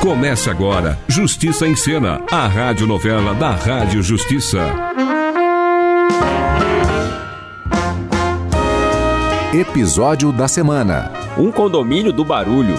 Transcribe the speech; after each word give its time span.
Começa 0.00 0.52
agora 0.52 0.96
Justiça 1.08 1.66
em 1.66 1.74
Cena, 1.74 2.22
a 2.30 2.46
radionovela 2.46 3.34
da 3.34 3.50
Rádio 3.50 4.00
Justiça. 4.00 4.60
Episódio 9.52 10.30
da 10.30 10.46
semana. 10.46 11.10
Um 11.36 11.50
condomínio 11.50 12.12
do 12.12 12.24
barulho. 12.24 12.76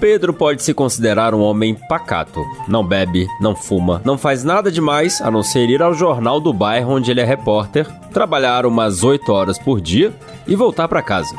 Pedro 0.00 0.32
pode 0.32 0.62
se 0.62 0.72
considerar 0.72 1.34
um 1.34 1.40
homem 1.40 1.74
pacato. 1.74 2.42
Não 2.66 2.82
bebe, 2.82 3.26
não 3.38 3.54
fuma, 3.54 4.00
não 4.02 4.16
faz 4.16 4.42
nada 4.42 4.72
demais 4.72 5.20
a 5.20 5.30
não 5.30 5.42
ser 5.42 5.68
ir 5.68 5.82
ao 5.82 5.92
jornal 5.92 6.40
do 6.40 6.54
bairro 6.54 6.94
onde 6.94 7.10
ele 7.10 7.20
é 7.20 7.24
repórter, 7.24 7.86
trabalhar 8.10 8.64
umas 8.64 9.04
8 9.04 9.30
horas 9.30 9.58
por 9.58 9.78
dia 9.78 10.12
e 10.48 10.56
voltar 10.56 10.88
para 10.88 11.02
casa. 11.02 11.36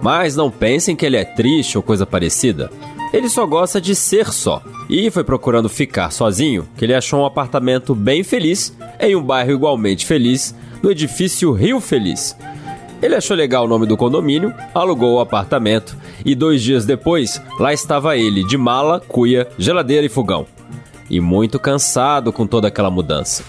Mas 0.00 0.34
não 0.34 0.50
pensem 0.50 0.96
que 0.96 1.04
ele 1.04 1.18
é 1.18 1.24
triste 1.24 1.76
ou 1.76 1.82
coisa 1.82 2.06
parecida. 2.06 2.70
Ele 3.12 3.28
só 3.28 3.44
gosta 3.46 3.80
de 3.80 3.94
ser 3.94 4.32
só. 4.32 4.62
E 4.88 5.10
foi 5.10 5.24
procurando 5.24 5.68
ficar 5.68 6.10
sozinho 6.10 6.66
que 6.76 6.84
ele 6.84 6.94
achou 6.94 7.20
um 7.20 7.26
apartamento 7.26 7.94
bem 7.94 8.22
feliz 8.22 8.74
em 8.98 9.14
um 9.14 9.22
bairro 9.22 9.52
igualmente 9.52 10.06
feliz, 10.06 10.54
no 10.82 10.90
edifício 10.90 11.52
Rio 11.52 11.80
Feliz. 11.80 12.36
Ele 13.00 13.14
achou 13.14 13.36
legal 13.36 13.64
o 13.64 13.68
nome 13.68 13.86
do 13.86 13.96
condomínio, 13.96 14.52
alugou 14.74 15.16
o 15.16 15.20
apartamento 15.20 15.96
e 16.24 16.34
dois 16.34 16.62
dias 16.62 16.84
depois, 16.84 17.40
lá 17.58 17.72
estava 17.72 18.16
ele, 18.16 18.42
de 18.44 18.56
mala, 18.56 19.00
cuia, 19.00 19.48
geladeira 19.56 20.04
e 20.04 20.08
fogão. 20.08 20.46
E 21.08 21.20
muito 21.20 21.58
cansado 21.60 22.32
com 22.32 22.46
toda 22.46 22.68
aquela 22.68 22.90
mudança. 22.90 23.44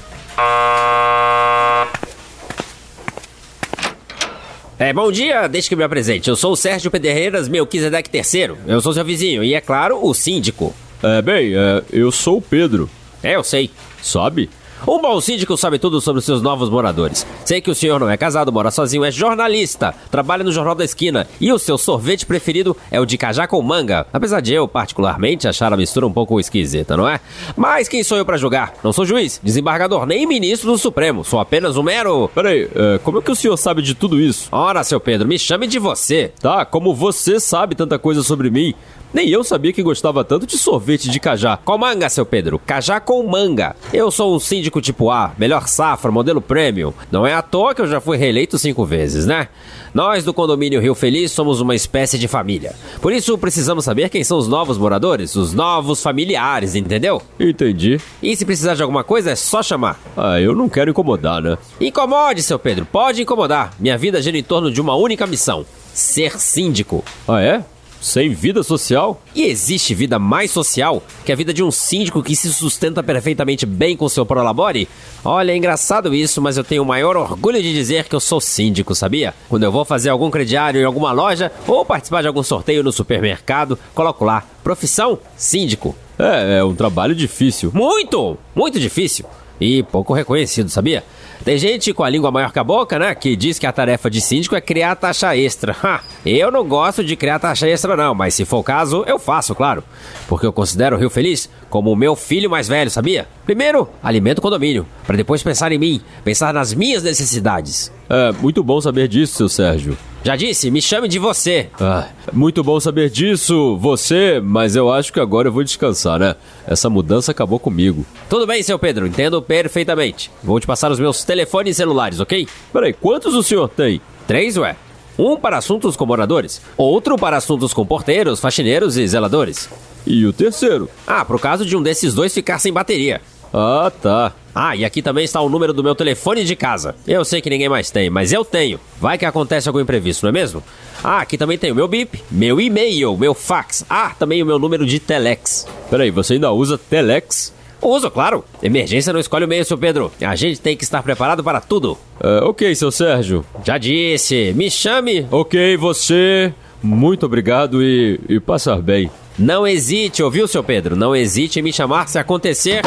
É, 4.78 4.94
bom 4.94 5.12
dia, 5.12 5.46
deixa 5.48 5.68
que 5.68 5.76
me 5.76 5.84
apresente. 5.84 6.30
Eu 6.30 6.38
sou 6.38 6.54
o 6.54 6.56
Sérgio 6.56 6.90
Pedreiras 6.90 7.50
Melquisedeque 7.50 8.16
III. 8.16 8.56
Eu 8.66 8.80
sou 8.80 8.94
seu 8.94 9.04
vizinho 9.04 9.44
e, 9.44 9.54
é 9.54 9.60
claro, 9.60 10.00
o 10.02 10.14
síndico. 10.14 10.74
É, 11.04 11.22
bem, 11.22 11.54
é, 11.54 11.84
eu 11.92 12.12
sou 12.12 12.38
o 12.38 12.42
Pedro. 12.42 12.90
É, 13.22 13.36
eu 13.36 13.44
sei. 13.44 13.70
Sabe? 14.02 14.50
Um 14.88 15.00
bom 15.02 15.20
síndico 15.20 15.58
sabe 15.58 15.78
tudo 15.78 16.00
sobre 16.00 16.22
seus 16.22 16.42
novos 16.42 16.70
moradores. 16.70 17.26
Sei 17.46 17.60
que 17.60 17.70
o 17.70 17.76
senhor 17.76 18.00
não 18.00 18.10
é 18.10 18.16
casado, 18.16 18.52
mora 18.52 18.72
sozinho, 18.72 19.04
é 19.04 19.12
jornalista, 19.12 19.94
trabalha 20.10 20.44
no 20.44 20.52
Jornal 20.52 20.74
da 20.74 20.86
Esquina 20.86 21.28
e 21.40 21.52
o 21.52 21.60
seu 21.60 21.78
sorvete 21.78 22.26
preferido 22.26 22.76
é 22.90 23.00
o 23.00 23.06
de 23.06 23.18
cajá 23.18 23.46
com 23.46 23.62
manga. 23.62 24.08
Apesar 24.14 24.40
de 24.40 24.54
eu, 24.54 24.68
particularmente, 24.68 25.48
achar 25.48 25.74
a 25.74 25.78
mistura 25.78 26.08
um 26.08 26.14
pouco 26.14 26.40
esquisita, 26.40 26.96
não 26.96 27.08
é? 27.08 27.20
Mas 27.56 27.88
quem 27.88 28.04
sou 28.04 28.18
eu 28.18 28.26
para 28.26 28.38
julgar? 28.38 28.74
Não 28.84 28.94
sou 28.94 29.06
juiz, 29.06 29.40
desembargador, 29.44 30.06
nem 30.06 30.26
ministro 30.26 30.72
do 30.72 30.78
Supremo. 30.78 31.24
Sou 31.24 31.40
apenas 31.40 31.76
um 31.76 31.84
mero. 31.84 32.30
Peraí, 32.34 32.70
é, 32.74 33.00
como 33.04 33.20
é 33.20 33.22
que 33.22 33.32
o 33.32 33.36
senhor 33.36 33.58
sabe 33.58 33.82
de 33.82 33.94
tudo 33.94 34.20
isso? 34.20 34.48
Ora, 34.52 34.84
seu 34.84 35.00
Pedro, 35.00 35.28
me 35.28 35.38
chame 35.38 35.68
de 35.68 35.80
você. 35.80 36.32
Tá, 36.40 36.66
como 36.66 36.96
você 36.96 37.40
sabe 37.40 37.76
tanta 37.76 38.00
coisa 38.00 38.24
sobre 38.24 38.50
mim, 38.50 38.74
nem 39.14 39.30
eu 39.30 39.44
sabia 39.44 39.74
que 39.74 39.82
gostava 39.82 40.24
tanto 40.24 40.46
de 40.46 40.58
sorvete 40.58 41.10
de 41.10 41.20
cajá. 41.20 41.58
Com 41.58 41.78
manga, 41.78 42.10
seu 42.10 42.26
Pedro. 42.26 42.60
Cajá 42.60 43.00
com 43.00 43.24
manga. 43.24 43.76
Eu 43.92 44.12
sou 44.12 44.36
um 44.36 44.40
síndico 44.40 44.82
tipo 44.82 45.10
A, 45.10 45.32
melhor 45.38 45.68
safra, 45.68 46.12
modelo 46.12 46.42
premium. 46.42 46.94
Não 47.12 47.26
é 47.26 47.34
à 47.34 47.42
toa 47.42 47.74
que 47.74 47.82
eu 47.82 47.88
já 47.88 48.00
fui 48.00 48.18
reeleito 48.18 48.58
cinco 48.60 48.86
vezes, 48.86 49.26
né? 49.26 49.48
Nós 49.94 50.24
do 50.24 50.34
condomínio 50.34 50.80
Rio 50.80 50.94
Feliz 50.94 51.32
somos 51.32 51.60
uma 51.60 51.74
espécie 51.74 52.20
de 52.20 52.28
família. 52.28 52.76
Por 53.02 53.12
isso 53.12 53.38
precisamos 53.38 53.86
saber 53.86 54.10
quem 54.10 54.24
são 54.24 54.38
os 54.38 54.48
novos 54.48 54.78
moradores, 54.78 55.36
os 55.36 55.54
novos 55.54 56.04
familiares, 56.04 56.76
entendeu? 56.76 57.22
Entendi. 57.40 58.00
E 58.22 58.36
se 58.36 58.46
precisar 58.46 58.76
de 58.76 58.84
alguma 58.84 59.04
coisa 59.04 59.32
é 59.32 59.36
só 59.36 59.64
chamar. 59.64 60.00
Ah, 60.16 60.40
eu 60.40 60.54
não 60.56 60.70
quero 60.70 60.92
incomodar, 60.92 61.42
né? 61.42 61.58
Incomode, 61.82 62.44
seu 62.44 62.60
Pedro. 62.60 62.86
Pode 62.86 63.22
incomodar. 63.22 63.74
Minha 63.80 63.98
vida 63.98 64.22
gira 64.22 64.38
em 64.38 64.44
torno 64.44 64.72
de 64.72 64.80
uma 64.80 64.96
única 64.96 65.26
missão: 65.26 65.66
ser 65.94 66.40
síndico. 66.40 67.04
Ah, 67.28 67.42
é? 67.42 67.64
Sem 68.02 68.30
vida 68.30 68.64
social? 68.64 69.22
E 69.36 69.44
existe 69.44 69.94
vida 69.94 70.18
mais 70.18 70.52
social 70.52 71.04
que 71.26 71.32
a 71.32 71.36
vida 71.36 71.54
de 71.54 71.62
um 71.62 71.70
síndico 71.70 72.24
que 72.24 72.36
se 72.36 72.52
sustenta 72.54 73.04
perfeitamente 73.04 73.66
bem 73.66 73.98
com 73.98 74.08
seu 74.08 74.26
prolabore? 74.26 74.88
Olha, 75.24 75.52
é 75.52 75.58
engraçado 75.58 76.16
isso, 76.16 76.42
mas 76.42 76.58
eu 76.58 76.64
tenho 76.64 76.84
o 76.84 76.86
maior 76.86 77.18
orgulho 77.18 77.62
de 77.62 77.74
dizer 77.74 78.08
que 78.08 78.16
eu 78.16 78.20
sou 78.20 78.40
síndico, 78.40 78.96
sabia? 78.96 79.34
Quando 79.50 79.64
eu 79.64 79.72
vou 79.72 79.84
fazer 79.84 80.10
algum 80.10 80.32
crediário 80.32 80.80
em 80.80 80.86
alguma 80.86 81.12
loja 81.12 81.52
ou 81.68 81.84
participar 81.84 82.22
de 82.22 82.28
algum 82.28 82.44
sorteio 82.44 82.84
no 82.84 82.92
supermercado, 82.92 83.78
coloco 83.94 84.24
lá: 84.24 84.46
profissão 84.64 85.20
síndico. 85.36 85.94
É, 86.18 86.60
é 86.60 86.64
um 86.64 86.76
trabalho 86.76 87.14
difícil. 87.14 87.72
Muito, 87.74 88.38
muito 88.56 88.80
difícil. 88.80 89.26
E 89.60 89.84
pouco 89.84 90.14
reconhecido, 90.14 90.70
sabia? 90.70 91.04
Tem 91.44 91.58
gente 91.58 91.94
com 91.94 92.04
a 92.04 92.10
língua 92.10 92.32
maior 92.32 92.52
que 92.52 92.60
a 92.60 92.64
boca, 92.64 93.00
né? 93.00 93.16
Que 93.16 93.36
diz 93.36 93.58
que 93.58 93.66
a 93.66 93.72
tarefa 93.72 94.10
de 94.10 94.20
síndico 94.20 94.56
é 94.56 94.62
criar 94.62 94.96
taxa 94.96 95.36
extra. 95.36 95.76
Ha, 95.82 96.02
eu 96.26 96.52
não 96.52 96.68
gosto 96.68 97.04
de 97.04 97.16
criar 97.16 97.40
taxa 97.40 97.68
extra, 97.68 97.96
não, 97.96 98.14
mas 98.14 98.34
se 98.34 98.44
for 98.46 98.58
o 98.58 98.64
caso, 98.64 99.04
eu 99.08 99.18
faço, 99.18 99.56
claro. 99.56 99.84
Porque 100.28 100.46
eu 100.46 100.54
considero 100.54 100.96
o 100.96 101.00
Rio 101.00 101.10
Feliz 101.10 101.50
como 101.70 101.92
o 101.92 101.96
meu 101.96 102.16
filho 102.16 102.50
mais 102.50 102.68
velho, 102.68 102.92
sabia? 102.92 103.28
Primeiro, 103.46 103.88
alimento 104.04 104.40
o 104.40 104.42
condomínio, 104.42 104.86
para 105.08 105.16
depois 105.16 105.42
pensar 105.42 105.72
em 105.72 105.78
mim, 105.78 106.02
pensar 106.24 106.54
nas 106.54 106.74
minhas 106.74 107.04
necessidades. 107.04 107.92
É, 108.10 108.32
muito 108.32 108.64
bom 108.64 108.82
saber 108.82 109.08
disso, 109.08 109.36
seu 109.36 109.48
Sérgio. 109.50 109.98
Já 110.24 110.36
disse, 110.36 110.70
me 110.70 110.82
chame 110.82 111.08
de 111.08 111.18
você. 111.18 111.70
Ah, 111.80 112.08
muito 112.34 112.62
bom 112.64 112.80
saber 112.80 113.10
disso, 113.10 113.78
você, 113.78 114.42
mas 114.44 114.76
eu 114.76 114.92
acho 114.92 115.14
que 115.14 115.20
agora 115.20 115.48
eu 115.48 115.52
vou 115.52 115.64
descansar, 115.64 116.20
né? 116.20 116.36
Essa 116.68 116.90
mudança 116.90 117.32
acabou 117.32 117.60
comigo. 117.60 118.06
Tudo 118.30 118.46
bem, 118.46 118.62
seu 118.62 118.78
Pedro, 118.78 119.08
entendo 119.08 119.42
perfeitamente. 119.42 120.30
Vou 120.44 120.60
te 120.60 120.68
passar 120.68 120.92
os 120.92 121.00
meus 121.00 121.24
telefones 121.24 121.78
celulares, 121.78 122.20
ok? 122.20 122.48
Peraí, 122.74 122.92
quantos 122.92 123.34
o 123.34 123.44
senhor 123.44 123.70
tem? 123.70 124.02
Três, 124.28 124.58
ué. 124.58 124.76
Um 125.18 125.38
para 125.38 125.58
assuntos 125.58 125.96
com 125.96 126.06
moradores, 126.06 126.62
outro 126.78 127.18
para 127.18 127.38
assuntos 127.38 127.74
com 127.74 127.86
porteiros, 127.86 128.40
faxineiros 128.40 128.98
e 128.98 129.08
zeladores. 129.08 129.70
E 130.06 130.26
o 130.26 130.34
terceiro? 130.34 130.90
Ah, 131.06 131.24
pro 131.24 131.38
caso 131.40 131.66
de 131.66 131.76
um 131.78 131.82
desses 131.82 132.14
dois 132.14 132.34
ficar 132.34 132.60
sem 132.60 132.72
bateria. 132.74 133.22
Ah, 133.54 133.92
tá. 134.02 134.34
Ah, 134.54 134.76
e 134.76 134.84
aqui 134.84 135.02
também 135.02 135.24
está 135.24 135.42
o 135.42 135.50
número 135.50 135.74
do 135.74 135.84
meu 135.84 135.96
telefone 135.96 136.44
de 136.44 136.56
casa. 136.56 136.96
Eu 137.08 137.24
sei 137.24 137.42
que 137.42 137.50
ninguém 137.50 137.70
mais 137.70 137.92
tem, 137.92 138.10
mas 138.10 138.34
eu 138.34 138.44
tenho. 138.44 138.80
Vai 139.00 139.18
que 139.18 139.26
acontece 139.26 139.68
algum 139.68 139.80
imprevisto, 139.80 140.24
não 140.24 140.30
é 140.30 140.34
mesmo? 140.34 140.64
Ah, 141.04 141.22
aqui 141.22 141.38
também 141.38 141.58
tem 141.58 141.72
o 141.72 141.76
meu 141.76 141.88
bip, 141.88 142.22
meu 142.30 142.60
e-mail, 142.60 143.16
meu 143.18 143.34
fax. 143.34 143.86
Ah, 143.90 144.12
também 144.18 144.44
o 144.44 144.46
meu 144.46 144.60
número 144.60 144.86
de 144.86 145.00
telex. 145.00 145.66
Peraí, 145.90 146.12
você 146.12 146.34
ainda 146.34 146.52
usa 146.52 146.78
telex? 146.78 147.54
Uso, 147.82 148.12
claro. 148.12 148.44
Emergência 148.62 149.14
não 149.14 149.20
escolhe 149.20 149.46
o 149.46 149.48
meio, 149.48 149.64
seu 149.64 149.78
Pedro. 149.78 150.12
A 150.22 150.36
gente 150.36 150.60
tem 150.60 150.76
que 150.76 150.84
estar 150.84 151.02
preparado 151.02 151.44
para 151.44 151.62
tudo. 151.62 151.98
É, 152.20 152.40
ok, 152.44 152.76
seu 152.76 152.92
Sérgio. 152.92 153.46
Já 153.64 153.78
disse, 153.78 154.54
me 154.54 154.70
chame. 154.70 155.26
Ok, 155.32 155.78
você. 155.78 156.54
Muito 156.84 157.26
obrigado 157.26 157.82
e, 157.84 158.20
e 158.28 158.40
passar 158.40 158.82
bem. 158.82 159.10
Não 159.38 159.66
hesite, 159.66 160.22
ouviu, 160.22 160.48
seu 160.48 160.64
Pedro? 160.64 160.96
Não 160.96 161.16
hesite 161.16 161.60
em 161.60 161.62
me 161.62 161.72
chamar 161.72 162.10
se 162.10 162.20
acontecer. 162.20 162.82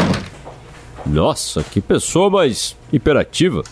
Nossa, 1.07 1.63
que 1.63 1.81
pessoa 1.81 2.31
mais 2.31 2.77
imperativa. 2.93 3.63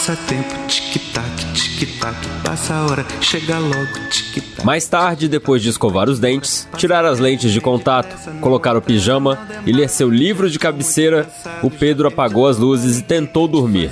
passa 0.00 0.16
tempo, 0.16 0.66
tic-tac, 0.66 1.29
tic-tac, 1.80 2.14
passa 2.44 2.74
a 2.74 2.84
hora, 2.84 3.06
chega 3.22 3.58
logo, 3.58 3.88
tic-tac. 4.10 4.66
Mais 4.66 4.86
tarde, 4.86 5.28
depois 5.28 5.62
de 5.62 5.70
escovar 5.70 6.10
os 6.10 6.18
dentes, 6.18 6.68
tirar 6.76 7.06
as 7.06 7.18
lentes 7.18 7.50
de 7.52 7.58
contato, 7.58 8.14
colocar 8.42 8.76
o 8.76 8.82
pijama 8.82 9.38
e 9.64 9.72
ler 9.72 9.88
seu 9.88 10.10
livro 10.10 10.50
de 10.50 10.58
cabeceira, 10.58 11.26
o 11.62 11.70
Pedro 11.70 12.06
apagou 12.06 12.46
as 12.46 12.58
luzes 12.58 12.98
e 12.98 13.02
tentou 13.02 13.48
dormir. 13.48 13.90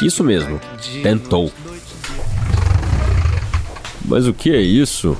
Isso 0.00 0.22
mesmo, 0.22 0.60
tentou. 1.02 1.50
Mas 4.04 4.28
o 4.28 4.32
que 4.32 4.54
é 4.54 4.60
isso? 4.60 5.16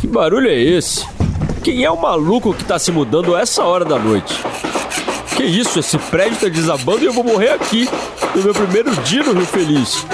Que 0.00 0.08
barulho 0.08 0.48
é 0.48 0.60
esse? 0.60 1.06
Quem 1.62 1.84
é 1.84 1.90
o 1.90 2.00
maluco 2.00 2.52
que 2.52 2.64
tá 2.64 2.76
se 2.76 2.90
mudando 2.90 3.36
a 3.36 3.40
essa 3.40 3.62
hora 3.62 3.84
da 3.84 4.00
noite? 4.00 4.34
Que 5.36 5.44
isso? 5.44 5.78
Esse 5.78 5.98
prédio 5.98 6.38
tá 6.40 6.48
desabando 6.48 7.02
e 7.02 7.06
eu 7.06 7.12
vou 7.12 7.22
morrer 7.22 7.50
aqui, 7.50 7.86
no 8.34 8.42
meu 8.42 8.54
primeiro 8.54 8.90
dia 9.02 9.22
no 9.22 9.34
Rio 9.34 9.44
Feliz. 9.44 10.06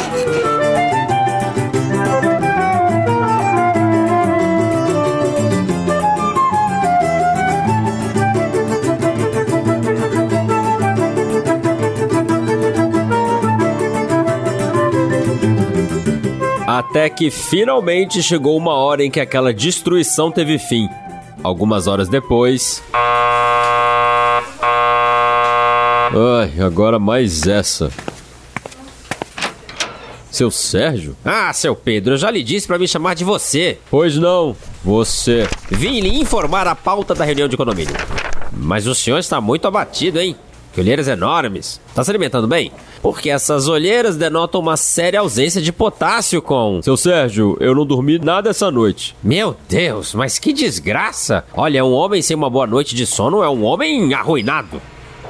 Até 16.67 17.09
que 17.09 17.31
finalmente 17.31 18.23
chegou 18.23 18.57
uma 18.57 18.75
hora 18.75 19.05
em 19.05 19.11
que 19.11 19.21
aquela 19.21 19.55
destruição 19.55 20.33
teve 20.33 20.59
fim. 20.59 20.89
Algumas 21.45 21.87
horas 21.87 22.09
depois. 22.09 22.83
Ai, 26.15 26.61
agora 26.61 26.99
mais 26.99 27.47
essa. 27.47 27.91
Seu 30.31 30.51
Sérgio? 30.51 31.17
Ah, 31.25 31.53
seu 31.53 31.75
Pedro, 31.75 32.15
eu 32.15 32.19
já 32.19 32.31
lhe 32.31 32.43
disse 32.43 32.67
para 32.67 32.79
me 32.79 32.87
chamar 32.87 33.15
de 33.15 33.25
você. 33.25 33.79
Pois 33.91 34.17
não, 34.17 34.55
você. 34.85 35.49
Vim 35.71 36.01
lhe 36.01 36.21
informar 36.21 36.67
a 36.67 36.75
pauta 36.75 37.15
da 37.15 37.25
reunião 37.25 37.49
de 37.49 37.57
condomínio. 37.57 37.95
Mas 38.53 38.87
o 38.87 38.95
senhor 38.95 39.19
está 39.19 39.41
muito 39.41 39.67
abatido, 39.67 40.21
hein? 40.21 40.37
Que 40.75 40.81
olheiras 40.81 41.09
enormes. 41.09 41.81
Tá 41.95 42.05
se 42.05 42.11
alimentando 42.11 42.47
bem? 42.47 42.73
Porque 43.03 43.31
essas 43.31 43.67
olheiras 43.69 44.17
denotam 44.17 44.61
uma 44.61 44.77
séria 44.77 45.21
ausência 45.21 45.61
de 45.63 45.73
potássio 45.73 46.43
com. 46.43 46.81
Seu 46.83 46.97
Sérgio, 46.97 47.57
eu 47.61 47.75
não 47.75 47.87
dormi 47.87 48.19
nada 48.19 48.51
essa 48.51 48.71
noite. 48.71 49.15
Meu 49.23 49.57
Deus, 49.69 50.15
mas 50.15 50.39
que 50.39 50.53
desgraça! 50.53 51.45
Olha, 51.55 51.85
um 51.85 51.93
homem 51.93 52.21
sem 52.21 52.37
uma 52.37 52.49
boa 52.51 52.67
noite 52.67 52.95
de 52.95 53.07
sono 53.07 53.43
é 53.43 53.49
um 53.49 53.65
homem 53.65 54.13
arruinado. 54.15 54.81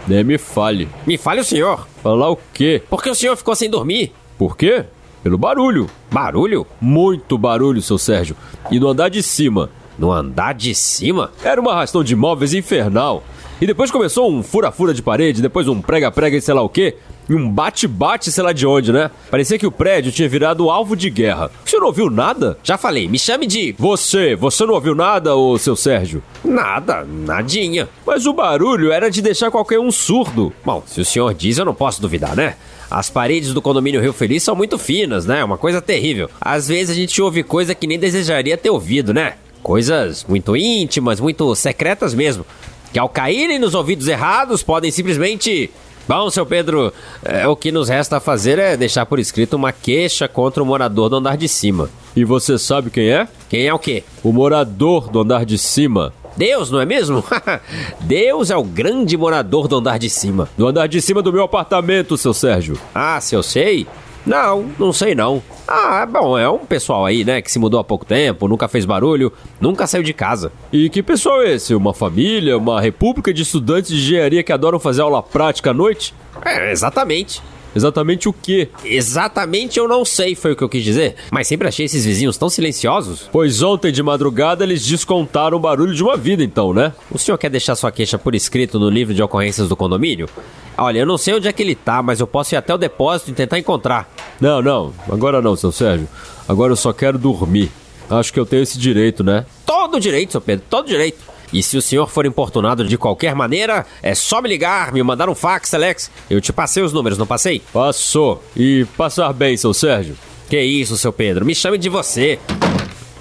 Nem 0.06 0.24
me 0.24 0.38
fale. 0.38 0.88
Me 1.06 1.16
fale 1.16 1.40
o 1.40 1.44
senhor. 1.44 1.86
Falar 2.02 2.30
o 2.30 2.38
quê? 2.52 2.82
Por 2.90 3.02
que 3.02 3.10
o 3.10 3.14
senhor 3.14 3.36
ficou 3.36 3.54
sem 3.54 3.70
dormir? 3.70 4.12
Por 4.36 4.56
quê? 4.56 4.84
Pelo 5.22 5.38
barulho. 5.38 5.88
Barulho? 6.10 6.66
Muito 6.80 7.38
barulho, 7.38 7.80
seu 7.80 7.98
Sérgio. 7.98 8.36
E 8.70 8.80
no 8.80 8.88
andar 8.88 9.08
de 9.08 9.22
cima. 9.22 9.70
No 9.98 10.10
andar 10.10 10.54
de 10.54 10.74
cima? 10.74 11.30
Era 11.44 11.60
uma 11.60 11.72
arrastão 11.72 12.02
de 12.02 12.16
móveis 12.16 12.52
infernal. 12.52 13.22
E 13.60 13.66
depois 13.66 13.92
começou 13.92 14.28
um 14.28 14.42
fura-fura 14.42 14.92
de 14.92 15.00
parede, 15.00 15.40
depois 15.40 15.68
um 15.68 15.80
prega-prega 15.80 16.36
e 16.36 16.40
sei 16.40 16.54
lá 16.54 16.62
o 16.62 16.68
quê. 16.68 16.96
E 17.32 17.34
um 17.34 17.50
bate-bate, 17.50 18.30
sei 18.30 18.44
lá 18.44 18.52
de 18.52 18.66
onde, 18.66 18.92
né? 18.92 19.10
Parecia 19.30 19.58
que 19.58 19.66
o 19.66 19.72
prédio 19.72 20.12
tinha 20.12 20.28
virado 20.28 20.68
alvo 20.68 20.94
de 20.94 21.08
guerra. 21.08 21.50
O 21.64 21.70
senhor 21.70 21.80
não 21.80 21.86
ouviu 21.86 22.10
nada? 22.10 22.58
Já 22.62 22.76
falei, 22.76 23.08
me 23.08 23.18
chame 23.18 23.46
de. 23.46 23.74
Você, 23.78 24.36
você 24.36 24.66
não 24.66 24.74
ouviu 24.74 24.94
nada, 24.94 25.34
ô 25.34 25.56
seu 25.56 25.74
Sérgio? 25.74 26.22
Nada, 26.44 27.06
nadinha. 27.08 27.88
Mas 28.06 28.26
o 28.26 28.34
barulho 28.34 28.92
era 28.92 29.10
de 29.10 29.22
deixar 29.22 29.50
qualquer 29.50 29.80
um 29.80 29.90
surdo. 29.90 30.52
Bom, 30.62 30.82
se 30.84 31.00
o 31.00 31.06
senhor 31.06 31.32
diz, 31.32 31.56
eu 31.56 31.64
não 31.64 31.74
posso 31.74 32.02
duvidar, 32.02 32.36
né? 32.36 32.56
As 32.90 33.08
paredes 33.08 33.54
do 33.54 33.62
condomínio 33.62 34.02
Rio 34.02 34.12
Feliz 34.12 34.42
são 34.42 34.54
muito 34.54 34.76
finas, 34.76 35.24
né? 35.24 35.42
Uma 35.42 35.56
coisa 35.56 35.80
terrível. 35.80 36.28
Às 36.38 36.68
vezes 36.68 36.90
a 36.90 37.00
gente 37.00 37.22
ouve 37.22 37.42
coisa 37.42 37.74
que 37.74 37.86
nem 37.86 37.98
desejaria 37.98 38.58
ter 38.58 38.68
ouvido, 38.68 39.14
né? 39.14 39.36
Coisas 39.62 40.26
muito 40.28 40.54
íntimas, 40.54 41.18
muito 41.18 41.54
secretas 41.54 42.12
mesmo 42.12 42.44
que 42.92 42.98
ao 42.98 43.08
caírem 43.08 43.58
nos 43.58 43.74
ouvidos 43.74 44.06
errados 44.06 44.62
podem 44.62 44.90
simplesmente. 44.90 45.70
Bom, 46.08 46.28
seu 46.30 46.44
Pedro, 46.44 46.92
é, 47.24 47.46
o 47.46 47.54
que 47.54 47.70
nos 47.70 47.88
resta 47.88 48.18
fazer 48.18 48.58
é 48.58 48.76
deixar 48.76 49.06
por 49.06 49.18
escrito 49.18 49.54
uma 49.54 49.72
queixa 49.72 50.26
contra 50.26 50.62
o 50.62 50.66
morador 50.66 51.08
do 51.08 51.16
andar 51.16 51.36
de 51.36 51.48
cima. 51.48 51.88
E 52.14 52.24
você 52.24 52.58
sabe 52.58 52.90
quem 52.90 53.08
é? 53.08 53.28
Quem 53.48 53.66
é 53.66 53.72
o 53.72 53.78
quê? 53.78 54.02
O 54.22 54.32
morador 54.32 55.08
do 55.08 55.20
andar 55.20 55.44
de 55.44 55.56
cima. 55.56 56.12
Deus, 56.36 56.70
não 56.70 56.80
é 56.80 56.86
mesmo? 56.86 57.22
Deus 58.00 58.50
é 58.50 58.56
o 58.56 58.64
grande 58.64 59.16
morador 59.16 59.68
do 59.68 59.76
andar 59.76 59.98
de 59.98 60.10
cima. 60.10 60.48
Do 60.56 60.66
andar 60.66 60.88
de 60.88 61.00
cima 61.00 61.22
do 61.22 61.32
meu 61.32 61.44
apartamento, 61.44 62.16
seu 62.16 62.34
Sérgio. 62.34 62.78
Ah, 62.94 63.20
se 63.20 63.34
eu 63.34 63.42
sei? 63.42 63.86
Não, 64.26 64.66
não 64.78 64.92
sei 64.92 65.14
não. 65.14 65.42
Ah, 65.66 66.04
bom, 66.04 66.36
é 66.36 66.48
um 66.48 66.58
pessoal 66.58 67.06
aí, 67.06 67.24
né, 67.24 67.40
que 67.40 67.50
se 67.50 67.58
mudou 67.58 67.78
há 67.80 67.84
pouco 67.84 68.04
tempo, 68.04 68.48
nunca 68.48 68.68
fez 68.68 68.84
barulho, 68.84 69.32
nunca 69.60 69.86
saiu 69.86 70.02
de 70.02 70.12
casa. 70.12 70.52
E 70.72 70.90
que 70.90 71.02
pessoal 71.02 71.42
é 71.42 71.52
esse? 71.54 71.74
Uma 71.74 71.94
família? 71.94 72.58
Uma 72.58 72.80
república 72.80 73.32
de 73.32 73.42
estudantes 73.42 73.90
de 73.90 73.96
engenharia 73.96 74.42
que 74.42 74.52
adoram 74.52 74.78
fazer 74.78 75.02
aula 75.02 75.22
prática 75.22 75.70
à 75.70 75.74
noite? 75.74 76.14
É, 76.44 76.72
exatamente. 76.72 77.40
Exatamente 77.74 78.28
o 78.28 78.32
quê? 78.32 78.68
Exatamente 78.84 79.78
eu 79.78 79.88
não 79.88 80.04
sei, 80.04 80.34
foi 80.34 80.52
o 80.52 80.56
que 80.56 80.62
eu 80.62 80.68
quis 80.68 80.84
dizer. 80.84 81.14
Mas 81.30 81.46
sempre 81.46 81.66
achei 81.66 81.86
esses 81.86 82.04
vizinhos 82.04 82.36
tão 82.36 82.50
silenciosos. 82.50 83.30
Pois 83.32 83.62
ontem 83.62 83.90
de 83.90 84.02
madrugada 84.02 84.62
eles 84.62 84.86
descontaram 84.86 85.56
o 85.56 85.60
barulho 85.60 85.94
de 85.94 86.02
uma 86.02 86.16
vida, 86.16 86.44
então, 86.44 86.74
né? 86.74 86.92
O 87.10 87.18
senhor 87.18 87.38
quer 87.38 87.48
deixar 87.48 87.74
sua 87.74 87.90
queixa 87.90 88.18
por 88.18 88.34
escrito 88.34 88.78
no 88.78 88.90
livro 88.90 89.14
de 89.14 89.22
ocorrências 89.22 89.68
do 89.68 89.76
condomínio? 89.76 90.28
Olha, 90.76 90.98
eu 90.98 91.06
não 91.06 91.18
sei 91.18 91.34
onde 91.34 91.48
é 91.48 91.52
que 91.52 91.62
ele 91.62 91.74
tá, 91.74 92.02
mas 92.02 92.20
eu 92.20 92.26
posso 92.26 92.54
ir 92.54 92.56
até 92.56 92.74
o 92.74 92.78
depósito 92.78 93.30
e 93.30 93.34
tentar 93.34 93.58
encontrar. 93.58 94.10
Não, 94.40 94.60
não, 94.60 94.92
agora 95.10 95.40
não, 95.40 95.56
seu 95.56 95.72
Sérgio. 95.72 96.08
Agora 96.48 96.72
eu 96.72 96.76
só 96.76 96.92
quero 96.92 97.18
dormir. 97.18 97.70
Acho 98.10 98.32
que 98.32 98.40
eu 98.40 98.46
tenho 98.46 98.62
esse 98.62 98.78
direito, 98.78 99.22
né? 99.24 99.46
Todo 99.64 100.00
direito, 100.00 100.32
seu 100.32 100.40
Pedro, 100.40 100.64
todo 100.68 100.86
direito. 100.86 101.32
E 101.52 101.62
se 101.62 101.76
o 101.76 101.82
senhor 101.82 102.08
for 102.08 102.24
importunado 102.24 102.86
de 102.86 102.96
qualquer 102.96 103.34
maneira, 103.34 103.84
é 104.02 104.14
só 104.14 104.40
me 104.40 104.48
ligar, 104.48 104.92
me 104.92 105.02
mandar 105.02 105.28
um 105.28 105.34
fax, 105.34 105.74
Alex. 105.74 106.10
Eu 106.30 106.40
te 106.40 106.52
passei 106.52 106.82
os 106.82 106.92
números, 106.92 107.18
não 107.18 107.26
passei? 107.26 107.60
Passou. 107.72 108.42
E 108.56 108.86
passar 108.96 109.32
bem, 109.32 109.56
seu 109.56 109.74
Sérgio? 109.74 110.16
Que 110.48 110.60
isso, 110.60 110.96
seu 110.96 111.12
Pedro, 111.12 111.44
me 111.44 111.54
chame 111.54 111.76
de 111.78 111.88
você. 111.88 112.38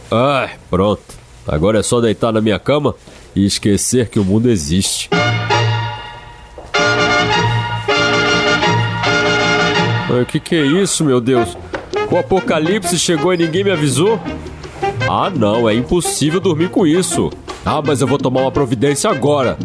Ah, 0.09 0.49
pronto. 0.69 1.01
Agora 1.47 1.79
é 1.79 1.83
só 1.83 1.99
deitar 1.99 2.31
na 2.31 2.41
minha 2.41 2.59
cama 2.59 2.95
e 3.35 3.45
esquecer 3.45 4.09
que 4.09 4.19
o 4.19 4.23
mundo 4.23 4.49
existe. 4.49 5.09
O 10.19 10.25
que, 10.25 10.41
que 10.41 10.55
é 10.55 10.65
isso, 10.65 11.05
meu 11.05 11.21
Deus? 11.21 11.57
O 12.11 12.17
apocalipse 12.17 12.99
chegou 12.99 13.33
e 13.33 13.37
ninguém 13.37 13.63
me 13.63 13.71
avisou? 13.71 14.19
Ah, 15.09 15.29
não, 15.29 15.69
é 15.69 15.73
impossível 15.73 16.41
dormir 16.41 16.69
com 16.69 16.85
isso. 16.85 17.29
Ah, 17.65 17.81
mas 17.81 18.01
eu 18.01 18.07
vou 18.07 18.17
tomar 18.17 18.41
uma 18.41 18.51
providência 18.51 19.09
agora. 19.09 19.57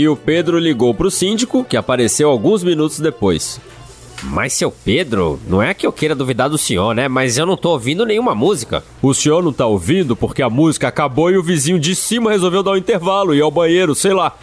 E 0.00 0.08
o 0.08 0.16
Pedro 0.16 0.58
ligou 0.58 0.94
pro 0.94 1.10
síndico, 1.10 1.62
que 1.62 1.76
apareceu 1.76 2.30
alguns 2.30 2.64
minutos 2.64 3.00
depois. 3.00 3.60
Mas, 4.22 4.54
seu 4.54 4.70
Pedro, 4.72 5.38
não 5.46 5.62
é 5.62 5.74
que 5.74 5.86
eu 5.86 5.92
queira 5.92 6.14
duvidar 6.14 6.48
do 6.48 6.56
senhor, 6.56 6.94
né? 6.94 7.06
Mas 7.06 7.36
eu 7.36 7.44
não 7.44 7.54
tô 7.54 7.72
ouvindo 7.72 8.06
nenhuma 8.06 8.34
música. 8.34 8.82
O 9.02 9.12
senhor 9.12 9.42
não 9.42 9.52
tá 9.52 9.66
ouvindo 9.66 10.16
porque 10.16 10.40
a 10.40 10.48
música 10.48 10.88
acabou 10.88 11.30
e 11.30 11.36
o 11.36 11.42
vizinho 11.42 11.78
de 11.78 11.94
cima 11.94 12.30
resolveu 12.30 12.62
dar 12.62 12.70
um 12.70 12.76
intervalo 12.78 13.34
e 13.34 13.40
ir 13.40 13.42
ao 13.42 13.50
banheiro, 13.50 13.94
sei 13.94 14.14
lá. 14.14 14.34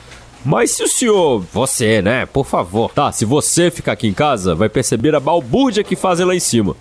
Mas 0.45 0.69
se 0.69 0.83
o 0.83 0.87
senhor. 0.87 1.43
Você, 1.51 2.03
né? 2.03 2.27
Por 2.27 2.45
favor. 2.45 2.91
Tá, 2.91 3.11
se 3.11 3.25
você 3.25 3.71
ficar 3.71 3.93
aqui 3.93 4.07
em 4.07 4.13
casa, 4.13 4.53
vai 4.53 4.69
perceber 4.69 5.15
a 5.15 5.19
balbúrdia 5.19 5.83
que 5.83 5.95
fazem 5.95 6.27
lá 6.27 6.35
em 6.35 6.39
cima. 6.39 6.75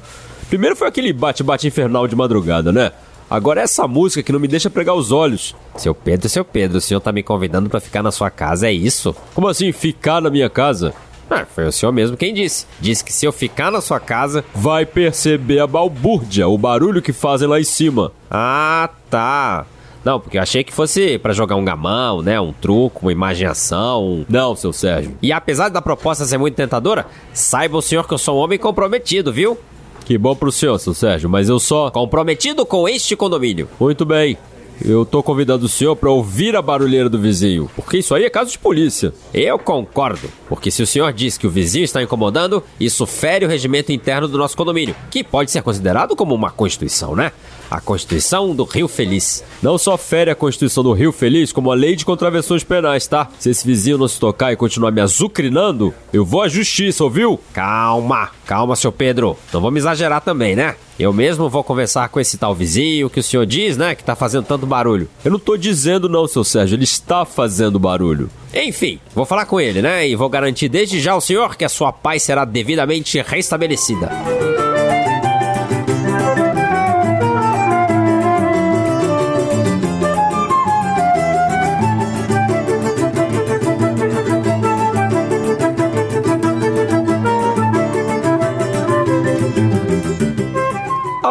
Primeiro 0.51 0.77
foi 0.77 0.87
aquele 0.87 1.15
bate-bate 1.15 1.67
infernal 1.67 2.07
de 2.07 2.15
madrugada, 2.15 2.71
né? 2.71 2.93
Agora 3.29 3.61
essa 3.61 3.89
música 3.89 4.23
que 4.23 4.33
não 4.33 4.39
me 4.39 4.49
deixa 4.49 4.71
pregar 4.71 4.95
os 4.95 5.11
olhos. 5.11 5.55
Seu 5.77 5.95
Pedro, 5.95 6.29
seu 6.29 6.45
Pedro, 6.45 6.79
o 6.79 6.81
senhor 6.81 7.01
tá 7.01 7.13
me 7.13 7.23
convidando 7.23 7.69
para 7.69 7.81
ficar 7.81 8.03
na 8.03 8.13
sua 8.13 8.31
casa, 8.31 8.69
é 8.69 8.73
isso? 8.73 9.15
Como 9.35 9.49
assim, 9.49 9.73
ficar 9.73 10.21
na 10.21 10.31
minha 10.31 10.49
casa? 10.49 10.95
Ah, 11.29 11.45
foi 11.45 11.67
o 11.67 11.73
senhor 11.73 11.91
mesmo 11.91 12.17
quem 12.17 12.33
disse. 12.33 12.67
Disse 12.81 13.03
que 13.03 13.13
se 13.13 13.27
eu 13.27 13.33
ficar 13.33 13.73
na 13.73 13.81
sua 13.81 13.99
casa. 13.99 14.45
Vai 14.55 14.87
perceber 14.87 15.59
a 15.59 15.67
balbúrdia, 15.67 16.47
o 16.47 16.57
barulho 16.57 17.03
que 17.03 17.13
fazem 17.13 17.49
lá 17.49 17.59
em 17.59 17.65
cima. 17.65 18.13
Ah, 18.31 18.91
tá. 19.11 19.67
Não, 20.05 20.21
porque 20.21 20.39
eu 20.39 20.43
achei 20.43 20.63
que 20.63 20.73
fosse 20.73 21.19
para 21.19 21.33
jogar 21.33 21.57
um 21.57 21.65
gamão, 21.65 22.23
né? 22.23 22.41
Um 22.41 22.53
truco, 22.53 23.07
uma 23.07 23.13
imaginação. 23.13 24.25
Não, 24.29 24.55
seu 24.55 24.73
Sérgio. 24.73 25.19
E 25.21 25.33
apesar 25.33 25.69
da 25.69 25.83
proposta 25.83 26.25
ser 26.25 26.39
muito 26.39 26.55
tentadora, 26.55 27.07
saiba 27.35 27.77
o 27.77 27.83
senhor 27.83 28.07
que 28.07 28.15
eu 28.15 28.19
sou 28.19 28.37
um 28.37 28.41
homem 28.41 28.57
comprometido, 28.57 29.33
viu? 29.33 29.59
Que 30.07 30.17
bom 30.17 30.37
pro 30.37 30.53
senhor, 30.53 30.79
seu 30.79 30.95
Sérgio, 30.95 31.29
mas 31.29 31.49
eu 31.49 31.59
só. 31.59 31.91
Comprometido 31.91 32.65
com 32.65 32.89
este 32.89 33.17
condomínio. 33.17 33.69
Muito 33.81 34.05
bem. 34.05 34.39
Eu 34.85 35.05
tô 35.05 35.21
convidando 35.21 35.67
o 35.67 35.69
senhor 35.69 35.97
para 35.97 36.11
ouvir 36.11 36.55
a 36.55 36.63
barulheira 36.63 37.09
do 37.09 37.19
vizinho, 37.19 37.69
porque 37.75 37.99
isso 37.99 38.15
aí 38.15 38.25
é 38.25 38.31
caso 38.31 38.53
de 38.53 38.59
polícia. 38.59 39.13
Eu 39.35 39.59
concordo, 39.59 40.31
porque 40.49 40.71
se 40.71 40.81
o 40.83 40.87
senhor 40.87 41.13
diz 41.13 41.37
que 41.37 41.47
o 41.47 41.51
vizinho 41.51 41.85
está 41.85 42.01
incomodando, 42.03 42.63
isso 42.79 43.05
fere 43.05 43.45
o 43.45 43.49
regimento 43.49 43.91
interno 43.91 44.29
do 44.29 44.39
nosso 44.39 44.57
condomínio, 44.57 44.95
que 45.11 45.25
pode 45.25 45.51
ser 45.51 45.63
considerado 45.63 46.15
como 46.15 46.35
uma 46.35 46.51
constituição, 46.51 47.17
né? 47.17 47.33
A 47.71 47.81
Constituição 47.81 48.55
do 48.55 48.65
Rio 48.65 48.89
Feliz. 48.89 49.43
Não 49.63 49.77
só 49.79 49.97
fere 49.97 50.31
a 50.31 50.35
Constituição 50.35 50.83
do 50.83 50.93
Rio 50.93 51.13
Feliz, 51.13 51.53
como 51.53 51.71
a 51.73 51.75
lei 51.75 51.97
de 51.97 52.05
contravenções 52.05 52.63
penais, 52.63 53.07
tá? 53.07 53.29
Se 53.39 53.51
esse 53.51 53.67
vizinho 53.67 53.99
não 53.99 54.09
se 54.09 54.21
tocar 54.21 54.53
e 54.53 54.57
continuar 54.57 54.93
me 54.93 55.01
azucrinando, 55.01 55.93
eu 56.13 56.25
vou 56.25 56.43
à 56.43 56.49
justiça, 56.49 57.03
ouviu? 57.05 57.41
Calma, 57.53 58.31
calma, 58.47 58.77
seu 58.77 58.93
Pedro. 58.93 59.37
Não 59.53 59.61
vamos 59.61 59.79
exagerar 59.79 60.21
também, 60.21 60.55
né? 60.55 60.77
Eu 60.99 61.13
mesmo 61.13 61.51
vou 61.51 61.63
conversar 61.63 62.09
com 62.09 62.19
esse 62.19 62.39
tal 62.39 62.55
vizinho 62.55 63.11
que 63.11 63.21
o 63.21 63.23
senhor 63.23 63.45
diz, 63.45 63.77
né, 63.77 63.95
que 63.95 64.03
tá 64.03 64.17
fazendo 64.17 64.47
tanto 64.47 64.67
barulho. 64.67 65.09
Eu 65.23 65.31
não 65.31 65.39
tô 65.39 65.55
dizendo 65.57 66.09
não, 66.09 66.27
seu 66.27 66.43
Sérgio, 66.43 66.75
ele 66.75 66.85
está 66.85 67.27
fazendo 67.27 67.79
barulho. 67.79 68.31
Enfim, 68.55 68.99
vou 69.15 69.27
falar 69.27 69.45
com 69.45 69.61
ele, 69.61 69.83
né, 69.83 70.09
e 70.09 70.17
vou 70.17 70.31
garantir 70.31 70.71
desde 70.71 70.99
já 70.99 71.13
ao 71.13 71.21
senhor 71.21 71.55
que 71.57 71.67
a 71.67 71.69
sua 71.69 71.93
paz 71.93 72.23
será 72.23 72.47
devidamente 72.47 73.21
restabelecida. 73.21 74.11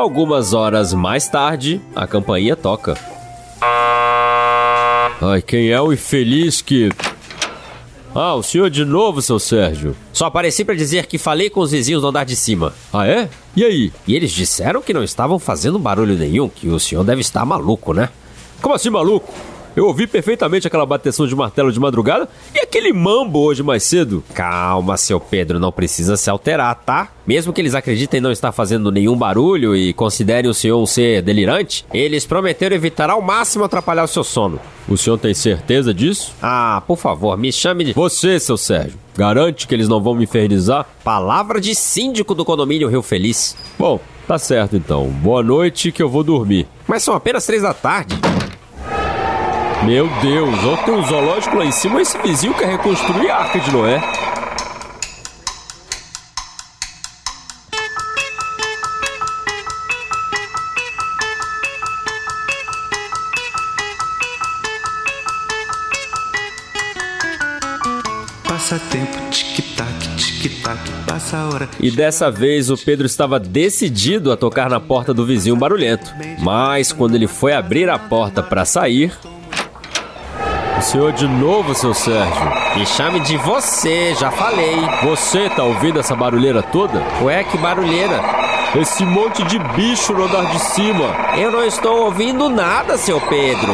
Algumas 0.05 0.53
horas 0.53 0.93
mais 0.93 1.27
tarde, 1.27 1.81
a 1.95 2.05
campainha 2.05 2.55
toca. 2.55 2.95
Ai, 5.19 5.41
quem 5.41 5.71
é 5.71 5.81
o 5.81 5.91
infeliz 5.91 6.61
que. 6.61 6.91
Ah, 8.13 8.35
o 8.35 8.43
senhor 8.43 8.69
de 8.69 8.85
novo, 8.85 9.19
seu 9.19 9.39
Sérgio. 9.39 9.95
Só 10.13 10.27
apareci 10.27 10.63
para 10.63 10.75
dizer 10.75 11.07
que 11.07 11.17
falei 11.17 11.49
com 11.49 11.59
os 11.59 11.71
vizinhos 11.71 12.03
do 12.03 12.07
andar 12.09 12.23
de 12.23 12.35
cima. 12.35 12.71
Ah, 12.93 13.07
é? 13.07 13.27
E 13.55 13.65
aí? 13.65 13.91
E 14.07 14.15
eles 14.15 14.31
disseram 14.31 14.79
que 14.79 14.93
não 14.93 15.03
estavam 15.03 15.39
fazendo 15.39 15.79
barulho 15.79 16.15
nenhum, 16.15 16.47
que 16.47 16.67
o 16.67 16.79
senhor 16.79 17.03
deve 17.03 17.21
estar 17.21 17.43
maluco, 17.43 17.91
né? 17.91 18.09
Como 18.61 18.75
assim 18.75 18.91
maluco? 18.91 19.33
Eu 19.75 19.87
ouvi 19.87 20.07
perfeitamente 20.07 20.65
aquela 20.65 20.85
bateção 20.85 21.27
de 21.27 21.35
martelo 21.35 21.69
de 21.69 21.79
madrugada 21.79 22.29
e 22.53 22.59
aquele 22.59 22.93
mambo 22.93 23.39
hoje 23.39 23.61
mais 23.61 23.83
cedo. 23.83 24.23
Calma, 24.33 24.95
seu 24.95 25.19
Pedro, 25.19 25.59
não 25.59 25.71
precisa 25.71 26.15
se 26.15 26.29
alterar, 26.29 26.75
tá? 26.85 27.09
Mesmo 27.27 27.51
que 27.51 27.59
eles 27.59 27.75
acreditem 27.75 28.21
não 28.21 28.31
estar 28.31 28.53
fazendo 28.53 28.89
nenhum 28.89 29.17
barulho 29.17 29.75
e 29.75 29.91
considerem 29.91 30.49
o 30.49 30.53
senhor 30.53 30.81
um 30.81 30.85
ser 30.85 31.21
delirante, 31.21 31.85
eles 31.93 32.25
prometeram 32.25 32.73
evitar 32.73 33.09
ao 33.09 33.21
máximo 33.21 33.65
atrapalhar 33.65 34.05
o 34.05 34.07
seu 34.07 34.23
sono. 34.23 34.61
O 34.87 34.95
senhor 34.95 35.17
tem 35.17 35.33
certeza 35.33 35.93
disso? 35.93 36.31
Ah, 36.41 36.81
por 36.87 36.97
favor, 36.97 37.37
me 37.37 37.51
chame 37.51 37.83
de. 37.83 37.93
Você, 37.93 38.39
seu 38.39 38.55
Sérgio. 38.55 38.97
Garante 39.17 39.67
que 39.67 39.73
eles 39.73 39.89
não 39.89 40.01
vão 40.01 40.15
me 40.15 40.23
infernizar? 40.23 40.85
Palavra 41.03 41.59
de 41.59 41.75
síndico 41.75 42.33
do 42.33 42.45
condomínio 42.45 42.87
Rio 42.87 43.01
Feliz. 43.01 43.57
Bom, 43.77 43.99
tá 44.25 44.37
certo 44.37 44.77
então. 44.77 45.07
Boa 45.07 45.43
noite 45.43 45.91
que 45.91 46.01
eu 46.01 46.09
vou 46.09 46.23
dormir. 46.23 46.65
Mas 46.87 47.03
são 47.03 47.13
apenas 47.13 47.45
três 47.45 47.61
da 47.61 47.73
tarde. 47.73 48.15
Meu 49.83 50.07
Deus, 50.21 50.63
ó, 50.63 50.77
tem 50.77 50.93
um 50.93 51.03
zoológico 51.03 51.57
lá 51.57 51.65
em 51.65 51.71
cima, 51.71 52.01
esse 52.01 52.17
vizinho 52.17 52.53
quer 52.53 52.69
reconstruir 52.69 53.29
a 53.29 53.37
Arca 53.37 53.59
de 53.59 53.71
Noé. 53.71 54.01
Passa 68.47 68.79
tempo, 68.89 69.29
tic-tac, 69.29 70.15
tic-tac, 70.17 70.79
passa 71.05 71.37
a 71.37 71.47
hora. 71.49 71.69
E 71.79 71.91
dessa 71.91 72.31
vez 72.31 72.71
o 72.71 72.77
Pedro 72.77 73.05
estava 73.05 73.39
decidido 73.39 74.31
a 74.31 74.37
tocar 74.37 74.69
na 74.69 74.79
porta 74.79 75.13
do 75.13 75.25
vizinho 75.25 75.55
barulhento. 75.55 76.11
Mas 76.39 76.91
quando 76.91 77.13
ele 77.13 77.27
foi 77.27 77.53
abrir 77.53 77.87
a 77.89 77.99
porta 77.99 78.41
para 78.41 78.65
sair, 78.65 79.13
o 80.77 80.81
senhor 80.81 81.13
de 81.13 81.27
novo, 81.27 81.73
seu 81.73 81.93
Sérgio. 81.93 82.43
Me 82.75 82.85
chame 82.85 83.19
de 83.21 83.37
você, 83.37 84.13
já 84.15 84.29
falei. 84.29 84.75
Você 85.03 85.49
tá 85.49 85.63
ouvindo 85.63 85.99
essa 85.99 86.15
barulheira 86.15 86.61
toda? 86.61 87.01
Ué, 87.21 87.43
que 87.43 87.57
barulheira? 87.57 88.21
Esse 88.79 89.05
monte 89.05 89.41
de 89.43 89.57
bicho 89.57 90.11
no 90.13 90.25
andar 90.25 90.51
de 90.51 90.59
cima. 90.59 91.05
Eu 91.37 91.49
não 91.49 91.63
estou 91.63 92.05
ouvindo 92.05 92.49
nada, 92.49 92.97
seu 92.97 93.21
Pedro. 93.21 93.71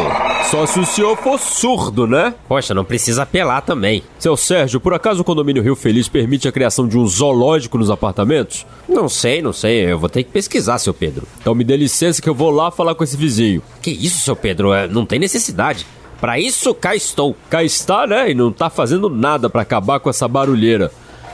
Só 0.52 0.66
se 0.68 0.80
o 0.80 0.86
senhor 0.86 1.18
for 1.18 1.40
surdo, 1.40 2.06
né? 2.06 2.36
Poxa, 2.48 2.74
não 2.74 2.86
precisa 2.86 3.24
apelar 3.24 3.62
também. 3.62 4.04
Seu 4.20 4.38
Sérgio, 4.38 4.80
por 4.80 4.94
acaso 4.94 5.22
o 5.22 5.24
condomínio 5.24 5.64
Rio 5.64 5.76
Feliz 5.76 6.08
permite 6.08 6.48
a 6.48 6.52
criação 6.52 6.88
de 6.88 7.00
um 7.00 7.08
zoológico 7.08 7.80
nos 7.80 7.90
apartamentos? 7.90 8.66
Não 8.88 9.10
sei, 9.10 9.42
não 9.42 9.54
sei. 9.54 9.92
Eu 9.92 9.98
vou 9.98 10.10
ter 10.10 10.24
que 10.24 10.32
pesquisar, 10.32 10.78
seu 10.78 10.94
Pedro. 10.94 11.28
Então 11.40 11.56
me 11.56 11.64
dê 11.64 11.76
licença 11.76 12.22
que 12.22 12.30
eu 12.30 12.36
vou 12.36 12.52
lá 12.52 12.70
falar 12.70 12.94
com 12.94 13.04
esse 13.04 13.18
vizinho. 13.18 13.64
Que 13.82 13.90
isso, 13.90 14.20
seu 14.20 14.36
Pedro? 14.36 14.72
É, 14.72 14.88
não 14.88 15.06
tem 15.06 15.18
necessidade. 15.18 15.86
Para 16.22 16.40
isso, 16.40 16.76
cá 16.76 16.96
estou. 16.96 17.36
Cá 17.50 17.64
está, 17.64 18.06
né? 18.06 18.30
E 18.30 18.36
não 18.36 18.52
tá 18.52 18.70
fazendo 18.70 19.10
nada 19.10 19.50
para 19.50 19.64
acabar 19.64 20.00
com 20.00 20.08
essa 20.08 20.28
barulheira. 20.28 20.92